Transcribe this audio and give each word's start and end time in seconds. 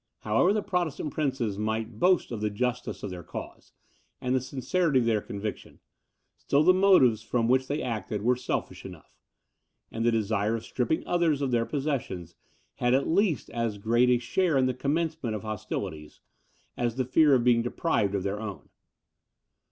However 0.21 0.51
the 0.51 0.63
Protestant 0.63 1.13
Princes 1.13 1.59
might 1.59 1.99
boast 1.99 2.31
of 2.31 2.41
the 2.41 2.49
justice 2.49 3.03
of 3.03 3.11
their 3.11 3.21
cause, 3.21 3.71
and 4.19 4.33
the 4.33 4.41
sincerity 4.41 4.97
of 4.97 5.05
their 5.05 5.21
conviction, 5.21 5.79
still 6.35 6.63
the 6.63 6.73
motives 6.73 7.21
from 7.21 7.47
which 7.47 7.67
they 7.67 7.83
acted 7.83 8.23
were 8.23 8.35
selfish 8.35 8.83
enough; 8.83 9.15
and 9.91 10.03
the 10.03 10.09
desire 10.11 10.55
of 10.55 10.65
stripping 10.65 11.05
others 11.05 11.39
of 11.43 11.51
their 11.51 11.67
possessions, 11.67 12.33
had 12.77 12.95
at 12.95 13.07
least 13.09 13.51
as 13.51 13.77
great 13.77 14.09
a 14.09 14.17
share 14.17 14.57
in 14.57 14.65
the 14.65 14.73
commencement 14.73 15.35
of 15.35 15.43
hostilities, 15.43 16.19
as 16.75 16.95
the 16.95 17.05
fear 17.05 17.35
of 17.35 17.43
being 17.43 17.61
deprived 17.61 18.15
of 18.15 18.23
their 18.23 18.41
own. 18.41 18.69